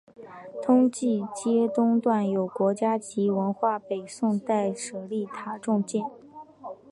[0.63, 3.55] 通济街东段有国家级文物
[3.87, 6.03] 北宋代舍利塔重建。